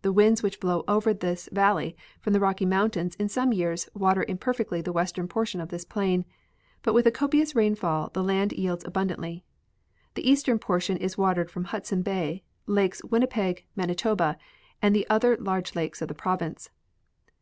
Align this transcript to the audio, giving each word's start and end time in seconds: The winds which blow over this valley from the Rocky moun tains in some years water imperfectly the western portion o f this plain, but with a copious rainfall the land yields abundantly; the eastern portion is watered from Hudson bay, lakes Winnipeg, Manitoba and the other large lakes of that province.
The 0.00 0.14
winds 0.14 0.42
which 0.42 0.60
blow 0.60 0.82
over 0.88 1.12
this 1.12 1.46
valley 1.52 1.94
from 2.22 2.32
the 2.32 2.40
Rocky 2.40 2.64
moun 2.64 2.88
tains 2.88 3.14
in 3.16 3.28
some 3.28 3.52
years 3.52 3.86
water 3.92 4.24
imperfectly 4.26 4.80
the 4.80 4.94
western 4.94 5.28
portion 5.28 5.60
o 5.60 5.64
f 5.64 5.68
this 5.68 5.84
plain, 5.84 6.24
but 6.80 6.94
with 6.94 7.04
a 7.04 7.10
copious 7.10 7.54
rainfall 7.54 8.08
the 8.14 8.22
land 8.24 8.52
yields 8.54 8.86
abundantly; 8.86 9.44
the 10.14 10.26
eastern 10.26 10.58
portion 10.58 10.96
is 10.96 11.18
watered 11.18 11.50
from 11.50 11.64
Hudson 11.64 12.00
bay, 12.00 12.44
lakes 12.66 13.04
Winnipeg, 13.04 13.66
Manitoba 13.76 14.38
and 14.80 14.96
the 14.96 15.06
other 15.10 15.36
large 15.36 15.76
lakes 15.76 16.00
of 16.00 16.08
that 16.08 16.14
province. 16.14 16.70